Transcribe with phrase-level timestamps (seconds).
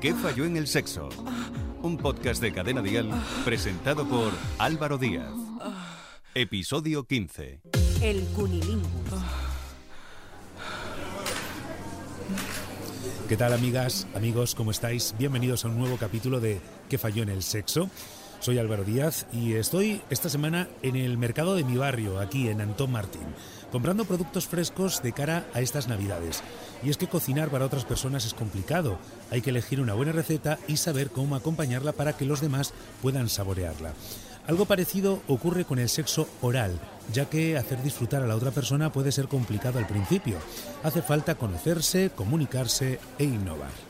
[0.00, 1.10] ¿Qué falló en el sexo?
[1.82, 3.10] Un podcast de Cadena Dial
[3.44, 5.30] presentado por Álvaro Díaz.
[6.34, 7.60] Episodio 15.
[8.00, 8.88] El cunilingus.
[13.28, 14.54] ¿Qué tal amigas, amigos?
[14.54, 15.14] ¿Cómo estáis?
[15.18, 17.90] Bienvenidos a un nuevo capítulo de ¿Qué falló en el sexo?
[18.40, 22.62] Soy Álvaro Díaz y estoy esta semana en el mercado de mi barrio, aquí en
[22.62, 23.26] Antón Martín,
[23.70, 26.42] comprando productos frescos de cara a estas navidades.
[26.82, 28.98] Y es que cocinar para otras personas es complicado,
[29.30, 33.28] hay que elegir una buena receta y saber cómo acompañarla para que los demás puedan
[33.28, 33.92] saborearla.
[34.46, 36.80] Algo parecido ocurre con el sexo oral,
[37.12, 40.38] ya que hacer disfrutar a la otra persona puede ser complicado al principio.
[40.82, 43.89] Hace falta conocerse, comunicarse e innovar.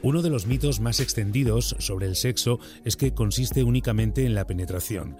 [0.00, 4.46] Uno de los mitos más extendidos sobre el sexo es que consiste únicamente en la
[4.46, 5.16] penetración.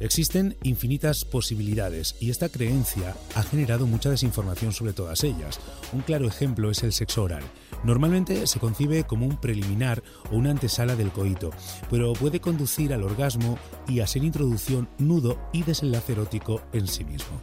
[0.00, 5.60] Existen infinitas posibilidades y esta creencia ha generado mucha desinformación sobre todas ellas.
[5.92, 7.44] Un claro ejemplo es el sexo oral.
[7.84, 11.50] Normalmente se concibe como un preliminar o una antesala del coito,
[11.90, 17.04] pero puede conducir al orgasmo y a ser introducción, nudo y desenlace erótico en sí
[17.04, 17.42] mismo.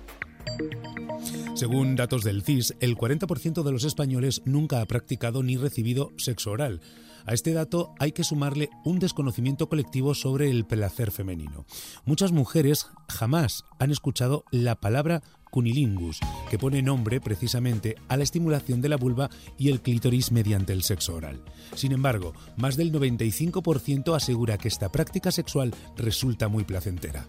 [1.62, 6.50] Según datos del CIS, el 40% de los españoles nunca ha practicado ni recibido sexo
[6.50, 6.82] oral.
[7.28, 11.68] A este dato hay que sumarle un desconocimiento colectivo sobre el placer femenino.
[12.04, 18.82] Muchas mujeres jamás han escuchado la palabra cunilingus, que pone nombre precisamente a la estimulación
[18.82, 21.44] de la vulva y el clítoris mediante el sexo oral.
[21.76, 27.28] Sin embargo, más del 95% asegura que esta práctica sexual resulta muy placentera.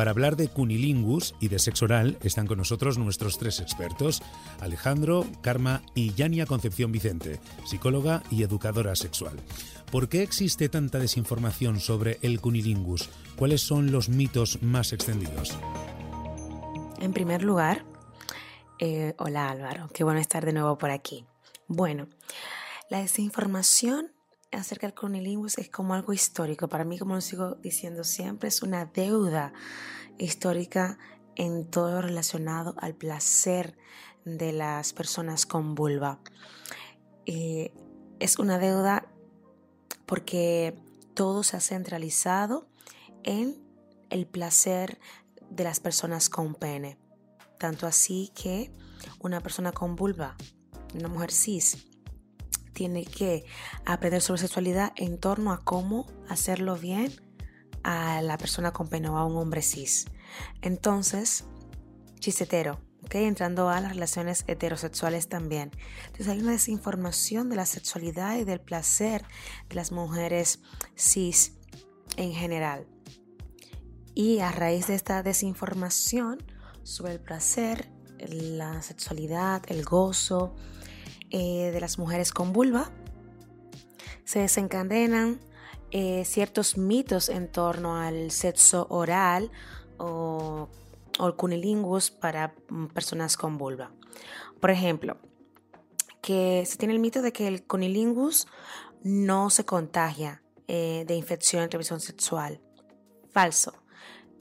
[0.00, 4.22] Para hablar de cunilingus y de sexo oral están con nosotros nuestros tres expertos,
[4.58, 9.38] Alejandro, Karma y Yania Concepción Vicente, psicóloga y educadora sexual.
[9.92, 13.10] ¿Por qué existe tanta desinformación sobre el cunilingus?
[13.36, 15.54] ¿Cuáles son los mitos más extendidos?
[16.98, 17.84] En primer lugar,
[18.78, 21.26] eh, hola Álvaro, qué bueno estar de nuevo por aquí.
[21.68, 22.08] Bueno,
[22.88, 24.12] la desinformación
[24.52, 26.68] acerca del cunilingus es como algo histórico.
[26.68, 29.52] Para mí, como lo sigo diciendo siempre, es una deuda
[30.24, 30.98] histórica
[31.36, 33.76] en todo relacionado al placer
[34.24, 36.20] de las personas con vulva.
[37.26, 39.06] Es una deuda
[40.06, 40.74] porque
[41.14, 42.68] todo se ha centralizado
[43.22, 43.62] en
[44.10, 44.98] el placer
[45.50, 46.98] de las personas con pene.
[47.58, 48.72] Tanto así que
[49.20, 50.36] una persona con vulva,
[50.94, 51.86] una mujer cis,
[52.72, 53.44] tiene que
[53.84, 57.12] aprender sobre sexualidad en torno a cómo hacerlo bien
[57.82, 60.06] a la persona con a un hombre cis.
[60.62, 61.44] Entonces,
[62.18, 63.14] chisetero, ¿ok?
[63.16, 65.70] Entrando a las relaciones heterosexuales también.
[66.06, 69.24] Entonces hay una desinformación de la sexualidad y del placer
[69.68, 70.60] de las mujeres
[70.96, 71.54] cis
[72.16, 72.86] en general.
[74.14, 76.38] Y a raíz de esta desinformación
[76.82, 80.54] sobre el placer, la sexualidad, el gozo,
[81.30, 82.90] eh, de las mujeres con vulva,
[84.24, 85.40] se desencadenan
[85.92, 89.50] eh, ciertos mitos en torno al sexo oral
[89.98, 90.68] o,
[91.18, 93.90] el cunilingus para mm, personas con vulva.
[94.60, 95.18] Por ejemplo,
[96.22, 98.46] que se tiene el mito de que el cunilingus
[99.02, 102.60] no se contagia eh, de infección en transmisión sexual.
[103.32, 103.82] Falso.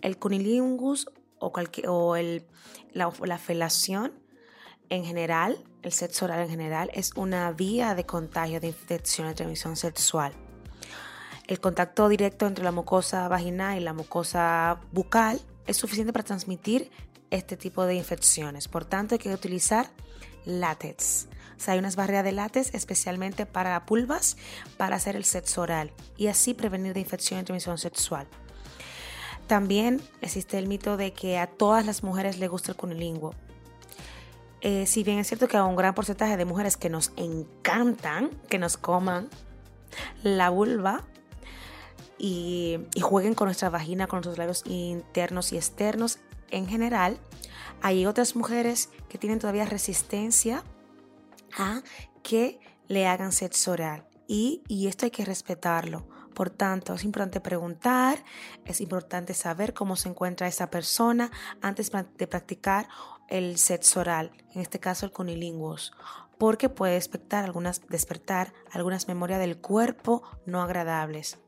[0.02, 1.08] El cunilingus
[1.40, 1.52] o,
[1.88, 2.46] o el,
[2.94, 4.14] la, la felación
[4.90, 9.34] en general, el sexo oral en general, es una vía de contagio de infección de
[9.34, 10.34] transmisión sexual.
[11.50, 16.92] El contacto directo entre la mucosa vaginal y la mucosa bucal es suficiente para transmitir
[17.32, 18.68] este tipo de infecciones.
[18.68, 19.90] Por tanto, hay que utilizar
[20.46, 21.28] látex.
[21.58, 24.38] O sea, hay unas barreras de látex especialmente para pulvas
[24.78, 28.28] para hacer el sexo oral y así prevenir de infección de transmisión sexual.
[29.48, 33.36] También existe el mito de que a todas las mujeres les gusta el cunilingus.
[34.62, 38.30] Eh, si bien es cierto que a un gran porcentaje de mujeres que nos encantan
[38.50, 39.30] que nos coman
[40.22, 41.06] la vulva
[42.20, 46.20] y, jueguen con nuestra vagina, con nuestros labios internos y externos
[46.52, 47.18] en general,
[47.82, 50.64] hay otras mujeres que tienen todavía resistencia
[51.58, 51.82] a
[52.22, 54.06] que le hagan sexo oral.
[54.28, 56.08] Y, y esto hay que respetarlo.
[56.34, 58.24] Por tanto, es importante preguntar,
[58.66, 61.32] es importante saber cómo se encuentra esa persona
[61.62, 62.88] antes de practicar
[63.28, 65.92] el sexo oral, en este caso el cunilingus,
[66.38, 71.40] porque puede despertar algunas, despertar algunas memorias del cuerpo no agradables.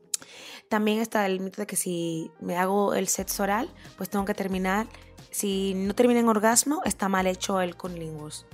[0.68, 4.34] También está el mito de que si me hago el sexo oral, pues tengo que
[4.34, 4.86] terminar.
[5.30, 8.46] Si no termina en orgasmo, está mal hecho el cunilingus.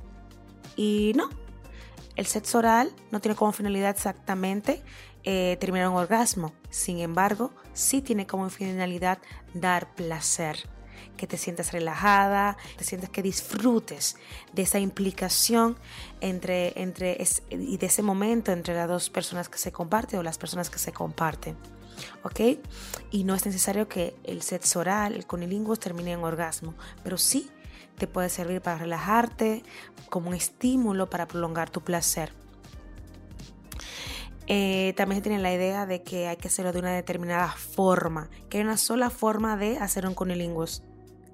[0.76, 1.28] Y no,
[2.16, 4.82] el sexo oral no tiene como finalidad exactamente
[5.24, 6.52] eh, terminar un orgasmo.
[6.70, 9.18] Sin embargo, sí tiene como finalidad
[9.54, 10.68] dar placer.
[11.18, 14.16] Que te sientas relajada, te sientes que disfrutes
[14.54, 15.76] de esa implicación
[16.22, 17.18] entre, entre
[17.50, 20.78] y de ese momento entre las dos personas que se comparten o las personas que
[20.78, 21.58] se comparten.
[22.22, 22.40] ¿Ok?
[23.10, 27.50] Y no es necesario que el sexo oral, el conilingus termine en orgasmo, pero sí
[27.98, 29.64] te puede servir para relajarte,
[30.08, 32.32] como un estímulo para prolongar tu placer.
[34.50, 38.58] Eh, también tiene la idea de que hay que hacerlo de una determinada forma, que
[38.58, 40.82] hay una sola forma de hacer un cunilingus.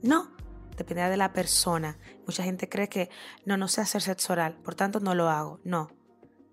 [0.05, 0.29] No,
[0.77, 1.97] dependerá de la persona.
[2.27, 3.09] Mucha gente cree que
[3.47, 5.61] no, no sé hacer sexo oral, por tanto no lo hago.
[5.65, 5.89] No.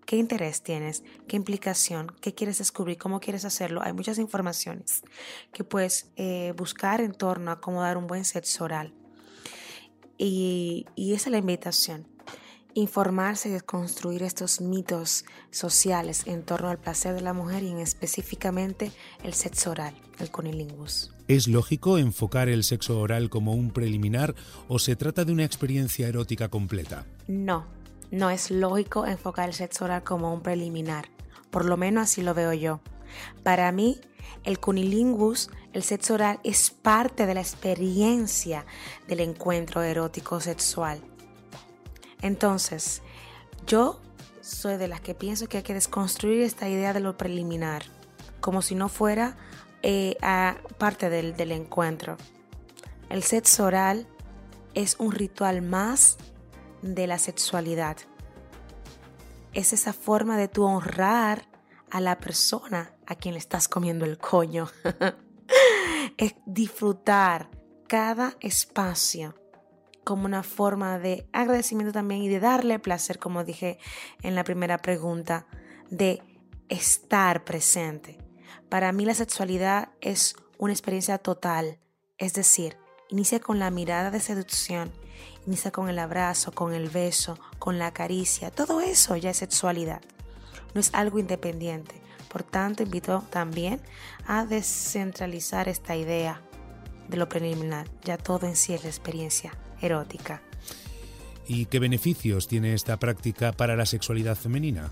[0.06, 1.04] ¿Qué interés tienes?
[1.28, 2.16] ¿Qué implicación?
[2.22, 2.98] ¿Qué quieres descubrir?
[2.98, 3.82] ¿Cómo quieres hacerlo?
[3.84, 5.04] Hay muchas informaciones
[5.52, 8.94] que puedes eh, buscar en torno a cómo dar un buen sexo oral.
[10.18, 12.08] Y, esa es la invitación
[12.74, 17.80] informarse y desconstruir estos mitos sociales en torno al placer de la mujer y en
[17.80, 18.94] específicamente
[19.24, 21.14] el sexo oral, el conilingus.
[21.32, 24.36] ¿Es lógico enfocar el sexo oral como un preliminar
[24.68, 27.06] o se trata de una experiencia erótica completa?
[27.30, 27.68] No,
[28.12, 31.08] no es lógico enfocar el sexo oral como un preliminar.
[31.50, 32.82] Por lo menos así lo veo yo.
[33.44, 34.02] Para mí,
[34.44, 38.66] el cunilingus, el sexo oral, es parte de la experiencia
[39.08, 41.00] del encuentro erótico sexual.
[42.22, 43.04] Entonces,
[43.66, 44.02] yo
[44.42, 47.84] soy de las que pienso que hay que desconstruir esta idea de lo preliminar,
[48.42, 49.38] como si no fuera
[49.84, 50.18] eh,
[50.78, 52.18] parte del, del encuentro.
[53.10, 54.08] El sexo oral
[54.74, 56.18] es un ritual más
[56.82, 57.98] de la sexualidad.
[59.54, 61.48] Es esa forma de tu honrar
[61.90, 64.70] a la persona a quien le estás comiendo el coño.
[66.18, 67.50] es disfrutar
[67.88, 69.36] cada espacio
[70.04, 73.78] como una forma de agradecimiento también y de darle placer, como dije
[74.24, 75.46] en la primera pregunta,
[75.90, 76.22] de
[76.70, 78.18] estar presente.
[78.70, 81.80] Para mí la sexualidad es una experiencia total,
[82.18, 82.78] es decir,
[83.10, 84.92] inicia con la mirada de seducción,
[85.46, 90.02] inicia con el abrazo, con el beso, con la caricia, todo eso ya es sexualidad,
[90.74, 92.02] no es algo independiente.
[92.32, 93.82] Por tanto, invito también
[94.26, 96.42] a descentralizar esta idea
[97.10, 99.52] de lo preliminar, ya todo en sí es la experiencia
[99.82, 100.42] erótica.
[101.48, 104.92] ¿Y qué beneficios tiene esta práctica para la sexualidad femenina?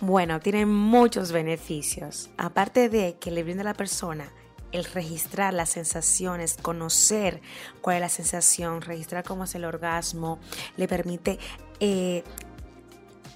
[0.00, 2.30] Bueno, tiene muchos beneficios.
[2.38, 4.32] Aparte de que le brinda a la persona
[4.72, 7.42] el registrar las sensaciones, conocer
[7.82, 10.38] cuál es la sensación, registrar cómo es el orgasmo,
[10.78, 11.38] le permite
[11.80, 12.24] eh,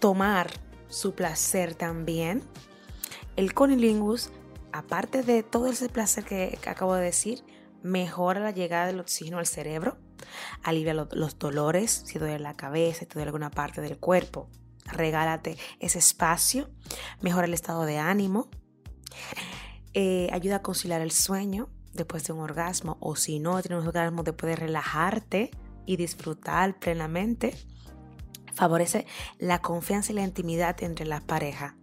[0.01, 0.51] tomar
[0.89, 2.43] su placer también.
[3.37, 4.31] El conilingus,
[4.73, 7.43] aparte de todo ese placer que acabo de decir,
[7.83, 9.99] mejora la llegada del oxígeno al cerebro,
[10.63, 14.49] alivia los dolores, si duele la cabeza, si duele alguna parte del cuerpo.
[14.85, 16.71] Regálate ese espacio,
[17.21, 18.49] mejora el estado de ánimo,
[19.95, 23.87] eh, ayuda a conciliar el sueño después de un orgasmo o si no tienes un
[23.87, 25.51] orgasmo te puede relajarte
[25.87, 27.55] y disfrutar plenamente.
[28.55, 29.07] Favorece
[29.39, 31.75] la confianza y la intimidad entre las parejas.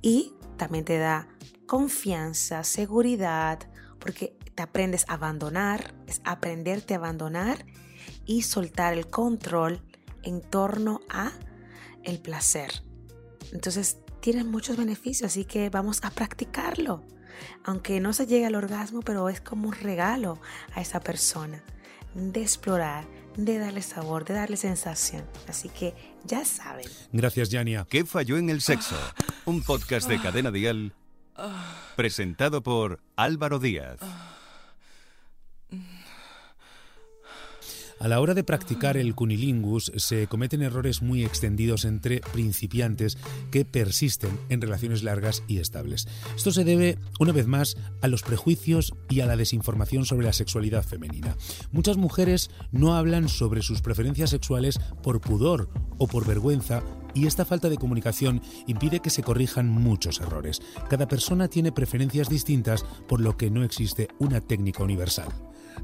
[0.00, 1.28] Y también te da
[1.66, 3.60] confianza, seguridad,
[3.98, 7.66] porque te aprendes a abandonar, es aprenderte a abandonar
[8.24, 9.82] y soltar el control
[10.22, 11.32] en torno a
[12.06, 12.82] el placer.
[13.52, 17.04] Entonces, tienes muchos beneficios, así que vamos a practicarlo.
[17.64, 20.40] Aunque no se llegue al orgasmo, pero es como un regalo
[20.74, 21.62] a esa persona
[22.14, 25.24] de explorar, de darle sabor, de darle sensación.
[25.46, 26.86] Así que ya saben.
[27.12, 27.86] Gracias, Yania.
[27.88, 28.96] ¿Qué falló en el sexo?
[29.44, 30.94] Un podcast de Cadena Dial
[31.96, 33.98] presentado por Álvaro Díaz.
[37.98, 43.16] A la hora de practicar el cunilingus se cometen errores muy extendidos entre principiantes
[43.50, 46.06] que persisten en relaciones largas y estables.
[46.36, 50.34] Esto se debe, una vez más, a los prejuicios y a la desinformación sobre la
[50.34, 51.36] sexualidad femenina.
[51.72, 56.82] Muchas mujeres no hablan sobre sus preferencias sexuales por pudor o por vergüenza
[57.14, 60.60] y esta falta de comunicación impide que se corrijan muchos errores.
[60.90, 65.28] Cada persona tiene preferencias distintas, por lo que no existe una técnica universal.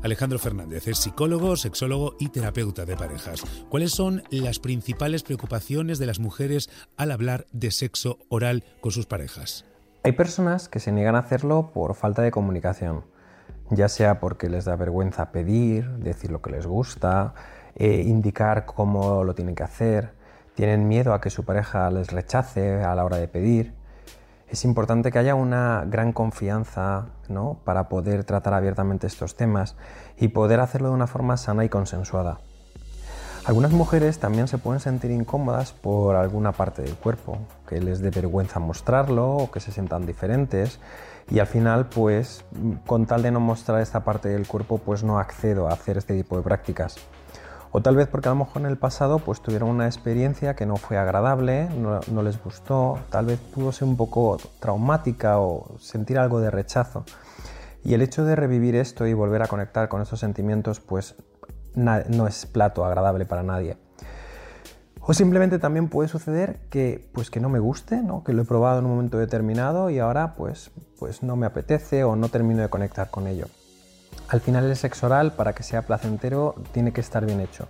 [0.02, 3.42] Alejandro Fernández es psicólogo, sexólogo y terapeuta de parejas.
[3.68, 9.06] ¿Cuáles son las principales preocupaciones de las mujeres al hablar de sexo oral con sus
[9.06, 9.64] parejas?
[10.04, 13.04] Hay personas que se niegan a hacerlo por falta de comunicación,
[13.70, 17.34] ya sea porque les da vergüenza pedir, decir lo que les gusta,
[17.76, 20.10] eh, indicar cómo lo tienen que hacer,
[20.54, 23.74] tienen miedo a que su pareja les rechace a la hora de pedir
[24.52, 27.56] es importante que haya una gran confianza ¿no?
[27.64, 29.76] para poder tratar abiertamente estos temas
[30.18, 32.38] y poder hacerlo de una forma sana y consensuada.
[33.46, 38.10] Algunas mujeres también se pueden sentir incómodas por alguna parte del cuerpo, que les dé
[38.10, 40.80] vergüenza mostrarlo o que se sientan diferentes
[41.30, 42.44] y al final pues
[42.86, 46.14] con tal de no mostrar esta parte del cuerpo pues no accedo a hacer este
[46.14, 46.96] tipo de prácticas.
[47.74, 50.66] O tal vez porque a lo mejor en el pasado pues tuvieron una experiencia que
[50.66, 56.18] no fue agradable, no, les gustó, tal vez pudo ser un poco traumática o sentir
[56.18, 57.04] algo de rechazo.
[57.82, 61.16] Y el hecho de revivir esto y volver a conectar con esos sentimientos pues
[61.74, 63.78] no es plato agradable para nadie.
[65.00, 68.22] O simplemente también puede suceder que, pues, que no me guste, ¿no?
[68.22, 72.04] que lo he probado en un momento determinado y ahora pues, pues no me apetece
[72.04, 73.46] o no termino de conectar con ello.
[74.32, 77.68] Al final el sexo oral, para que sea placentero, tiene que estar bien hecho.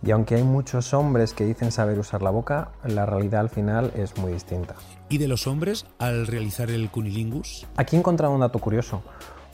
[0.00, 3.90] Y aunque hay muchos hombres que dicen saber usar la boca, la realidad al final
[3.96, 4.76] es muy distinta.
[5.08, 7.66] ¿Y de los hombres al realizar el cunilingus?
[7.76, 9.02] Aquí he encontrado un dato curioso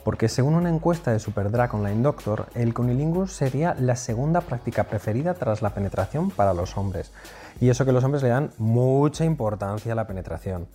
[0.04, 5.34] porque según una encuesta de Superdrag Online Doctor, el cunilingus sería la segunda práctica preferida
[5.34, 7.12] tras la penetración para los hombres.
[7.60, 10.68] Y eso que los hombres le dan mucha importancia a la penetración.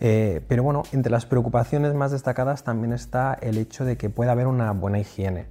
[0.00, 4.32] Eh, pero bueno, entre las preocupaciones más destacadas también está el hecho de que pueda
[4.32, 5.46] haber una buena higiene.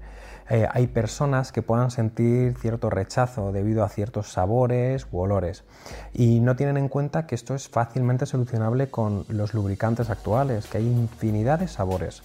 [0.49, 5.63] Eh, hay personas que puedan sentir cierto rechazo debido a ciertos sabores u olores
[6.11, 10.79] y no tienen en cuenta que esto es fácilmente solucionable con los lubricantes actuales, que
[10.79, 12.23] hay infinidad de sabores.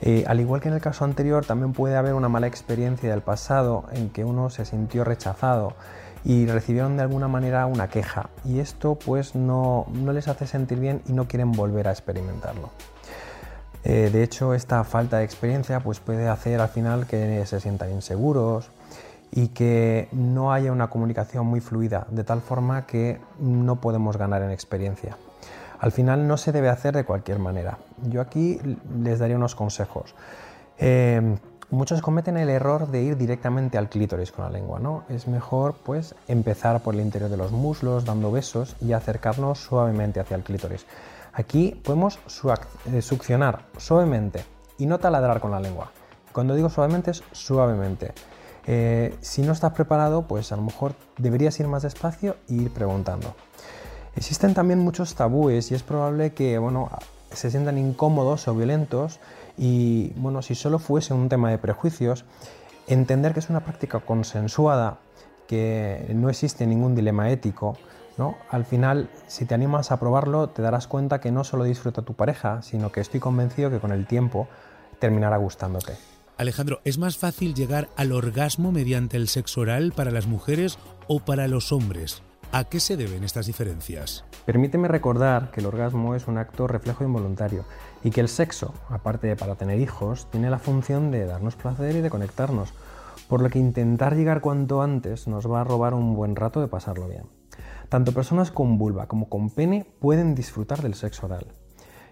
[0.00, 3.22] Eh, al igual que en el caso anterior, también puede haber una mala experiencia del
[3.22, 5.74] pasado en que uno se sintió rechazado
[6.24, 11.02] y recibieron de alguna manera una queja y esto pues no, les hace sentir bien
[11.06, 12.70] y no quieren volver a experimentarlo.
[13.84, 17.92] Eh, de hecho, esta falta de experiencia pues puede hacer al final que se sientan
[17.92, 18.70] inseguros
[19.30, 24.42] y que no haya una comunicación muy fluida, de tal forma que no podemos ganar
[24.42, 25.16] en experiencia.
[25.80, 27.78] Al final no se debe hacer de cualquier manera.
[28.04, 28.58] Yo aquí
[29.02, 30.14] les daría unos consejos.
[30.78, 31.36] Eh,
[31.70, 35.04] muchos cometen el error de ir directamente al clítoris con la lengua, ¿no?
[35.08, 40.20] Es mejor pues empezar por el interior de los muslos dando besos y acercarnos suavemente
[40.20, 40.86] hacia el clítoris.
[41.32, 42.18] Aquí podemos
[42.92, 44.44] eh, succionar suavemente
[44.78, 45.90] y no taladrar con la lengua.
[46.32, 48.12] Cuando digo suavemente es suavemente.
[48.66, 52.70] Eh, si no estás preparado, pues a lo mejor deberías ir más despacio e ir
[52.70, 53.34] preguntando.
[54.14, 56.90] Existen también muchos tabúes y es probable que bueno,
[57.32, 59.20] se sientan incómodos o violentos
[59.56, 62.24] y bueno, si solo fuese un tema de prejuicios,
[62.86, 64.98] entender que es una práctica consensuada,
[65.46, 67.76] que no existe ningún dilema ético,
[68.16, 68.36] ¿no?
[68.50, 72.14] Al final, si te animas a probarlo, te darás cuenta que no solo disfruta tu
[72.14, 74.48] pareja, sino que estoy convencido que con el tiempo
[74.98, 75.96] terminará gustándote.
[76.36, 81.20] Alejandro, ¿es más fácil llegar al orgasmo mediante el sexo oral para las mujeres o
[81.20, 82.22] para los hombres?
[82.50, 84.24] ¿A qué se deben estas diferencias?
[84.46, 87.66] Permíteme recordar que el orgasmo es un acto reflejo involuntario
[88.02, 91.96] y que el sexo, aparte de para tener hijos, tiene la función de darnos placer
[91.96, 92.72] y de conectarnos,
[93.28, 96.68] por lo que intentar llegar cuanto antes nos va a robar un buen rato de
[96.68, 97.26] pasarlo bien.
[97.90, 101.48] Tanto personas con vulva como con pene pueden disfrutar del sexo oral.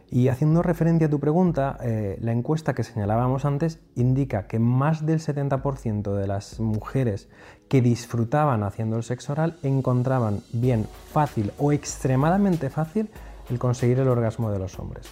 [0.08, 5.04] Y haciendo referencia a tu pregunta, eh, la encuesta que señalábamos antes indica que más
[5.04, 7.28] del 70% de las mujeres
[7.68, 13.10] que disfrutaban haciendo el sexo oral encontraban bien fácil o extremadamente fácil
[13.50, 15.08] el conseguir el orgasmo de los hombres.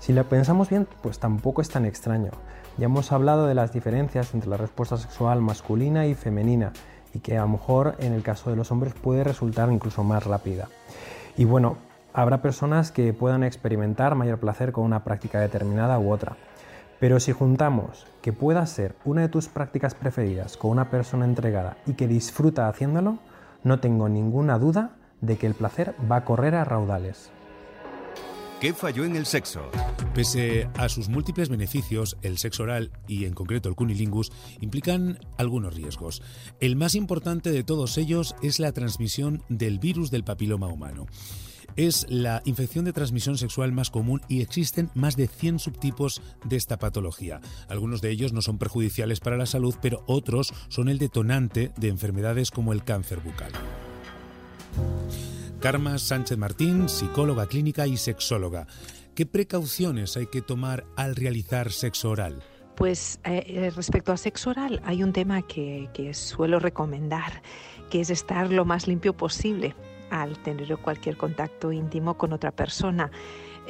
[0.00, 2.30] Si lo pensamos bien, pues tampoco es tan extraño.
[2.76, 6.72] Ya hemos hablado de las diferencias entre la respuesta sexual masculina y femenina
[7.14, 10.24] y que a lo mejor en el caso de los hombres puede resultar incluso más
[10.24, 10.68] rápida.
[11.36, 11.76] Y bueno,
[12.20, 16.36] habrá personas que puedan experimentar mayor placer con una práctica determinada u otra.
[16.98, 21.76] Pero si juntamos que pueda ser una de tus prácticas preferidas con una persona entregada
[21.86, 23.20] y que disfruta haciéndolo,
[23.62, 27.30] no tengo ninguna duda de que el placer va a correr a raudales.
[28.60, 29.70] ¿Qué falló en el sexo?
[30.12, 35.72] Pese a sus múltiples beneficios, el sexo oral y en concreto el cunilingus implican algunos
[35.76, 36.20] riesgos.
[36.58, 41.06] El más importante de todos ellos es la transmisión del virus del papiloma humano
[41.78, 46.56] es la infección de transmisión sexual más común y existen más de 100 subtipos de
[46.56, 47.40] esta patología.
[47.68, 51.88] Algunos de ellos no son perjudiciales para la salud, pero otros son el detonante de
[51.88, 53.52] enfermedades como el cáncer bucal.
[55.60, 58.66] Karma Sánchez Martín, psicóloga clínica y sexóloga.
[59.14, 62.42] ¿Qué precauciones hay que tomar al realizar sexo oral?
[62.74, 67.40] Pues eh, eh, respecto a sexo oral hay un tema que, que suelo recomendar,
[67.88, 69.76] que es estar lo más limpio posible
[70.10, 73.10] al tener cualquier contacto íntimo con otra persona.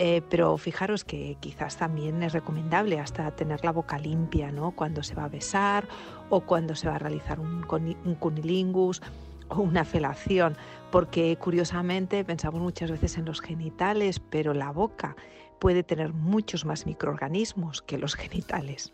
[0.01, 4.71] Eh, pero fijaros que quizás también es recomendable hasta tener la boca limpia, ¿no?
[4.71, 5.89] Cuando se va a besar
[6.31, 7.67] o cuando se va a realizar un,
[8.05, 9.03] un cunilingus
[9.49, 10.57] o una felación,
[10.93, 15.17] porque curiosamente pensamos muchas veces en los genitales, pero la boca
[15.59, 18.93] puede tener muchos más microorganismos que los genitales.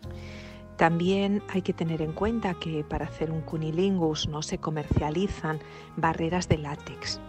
[0.77, 5.61] También hay que tener en cuenta que para hacer un cunilingus no se comercializan
[5.97, 7.21] barreras de látex.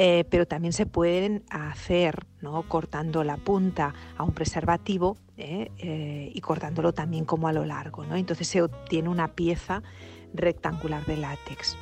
[0.00, 2.62] Eh, pero también se pueden hacer ¿no?
[2.62, 5.72] cortando la punta a un preservativo ¿eh?
[5.78, 8.04] Eh, y cortándolo también como a lo largo.
[8.04, 8.14] ¿no?
[8.14, 9.82] Entonces se obtiene una pieza
[10.32, 11.76] rectangular de látex.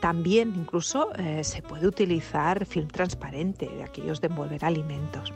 [0.00, 1.10] También incluso
[1.42, 5.32] se puede utilizar film transparente, de aquellos de envolver alimentos.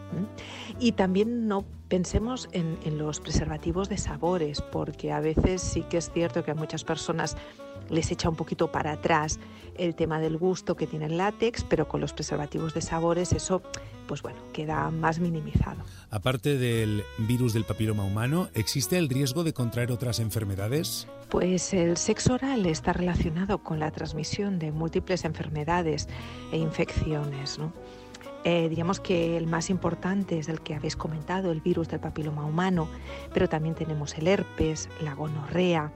[0.80, 6.10] Y también no pensemos en, los preservativos de sabores, porque a veces sí que es
[6.10, 7.36] cierto que a muchas personas
[7.90, 9.38] les echa un poquito para atrás
[9.78, 13.62] el tema del gusto que tiene el látex, pero con los preservativos de sabores eso,
[14.06, 15.82] pues bueno, queda más minimizado.
[16.10, 21.08] Aparte del virus del papiloma humano, ¿existe el riesgo de contraer otras enfermedades?
[21.28, 26.08] Pues el sexo oral está relacionado con la transmisión de múltiples enfermedades
[26.52, 27.58] e infecciones.
[27.58, 27.72] ¿no?
[28.44, 32.44] Eh, digamos que el más importante es el que habéis comentado, el virus del papiloma
[32.44, 32.88] humano,
[33.34, 35.92] pero también tenemos el herpes, la gonorrea,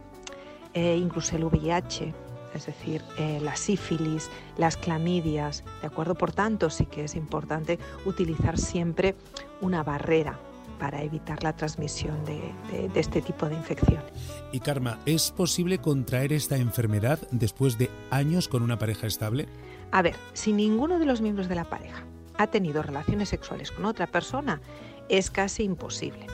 [0.74, 2.14] eh, incluso el VIH,
[2.54, 6.14] es decir, eh, la sífilis, las clamidias, ¿de acuerdo?
[6.14, 9.14] Por tanto, sí que es importante utilizar siempre
[9.60, 10.38] una barrera
[10.78, 12.54] para evitar la transmisión de,
[12.94, 14.02] este tipo de infección.
[14.50, 19.46] Y Karma, ¿es posible contraer esta enfermedad después de años con una pareja estable?
[19.92, 22.04] A ver, si ninguno de los miembros de la pareja
[22.38, 24.62] ha tenido relaciones sexuales con otra persona,
[25.10, 26.26] es casi imposible.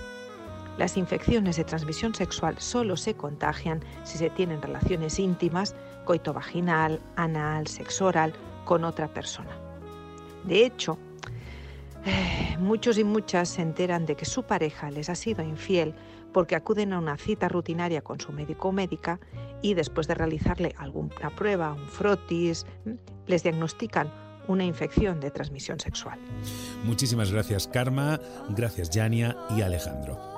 [0.78, 7.00] Las infecciones de transmisión sexual solo se contagian si se tienen relaciones íntimas, coito vaginal,
[7.16, 9.56] anal, sexo oral, con otra persona.
[10.44, 10.98] De hecho,
[12.04, 15.94] eh, muchos y muchas se enteran de que su pareja les ha sido infiel
[16.32, 19.18] porque acuden a una cita rutinaria con su médico o médica
[19.62, 22.66] y después de realizarle alguna prueba, un frotis,
[23.26, 24.12] les diagnostican
[24.46, 26.18] una infección de transmisión sexual.
[26.84, 30.35] Muchísimas gracias Karma, gracias Yania y Alejandro.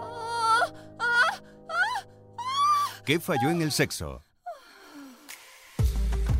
[3.08, 4.20] ¿Qué falló en el sexo?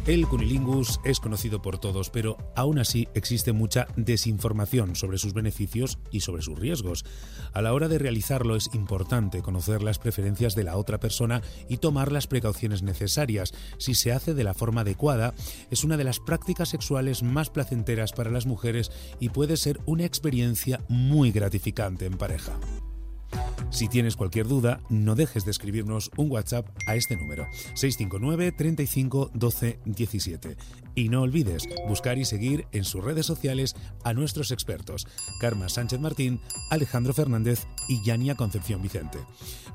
[0.07, 5.99] El cunilingus es conocido por todos, pero aún así existe mucha desinformación sobre sus beneficios
[6.11, 7.07] y sobre sus riesgos.
[7.55, 11.79] A la hora de realizarlo es importante conocer las preferencias de la otra persona y
[11.79, 13.55] tomar las precauciones necesarias.
[13.79, 15.33] Si se hace de la forma adecuada,
[15.71, 20.05] es una de las prácticas sexuales más placenteras para las mujeres y puede ser una
[20.05, 22.61] experiencia muy gratificante en pareja.
[23.71, 29.31] Si tienes cualquier duda, no dejes de escribirnos un WhatsApp a este número 659 35
[29.35, 30.57] 12 17.
[30.95, 35.07] Y no olvides buscar y seguir en sus redes sociales a nuestros expertos,
[35.41, 39.19] Karma Sánchez Martín, Alejandro Fernández y Yania Concepción Vicente.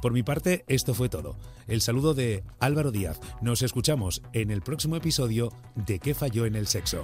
[0.01, 1.37] Por mi parte, esto fue todo.
[1.67, 3.19] El saludo de Álvaro Díaz.
[3.41, 7.01] Nos escuchamos en el próximo episodio de ¿Qué falló en el sexo?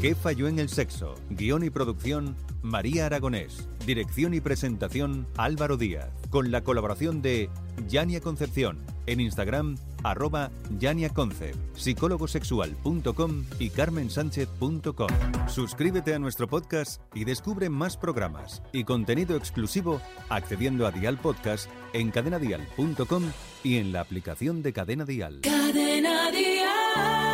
[0.00, 1.14] ¿Qué falló en el sexo?
[1.28, 3.68] Guión y producción, María Aragonés.
[3.84, 6.08] Dirección y presentación, Álvaro Díaz.
[6.30, 7.50] Con la colaboración de
[7.86, 8.78] Yania Concepción.
[9.04, 15.08] En Instagram, arroba YaniaConcept, psicólogosexual.com y carmensánchez.com.
[15.48, 21.68] Suscríbete a nuestro podcast y descubre más programas y contenido exclusivo accediendo a Dial Podcast
[21.92, 23.24] en cadenadial.com
[23.62, 25.40] y en la aplicación de Cadena Dial.
[25.42, 27.29] Cadena Dial.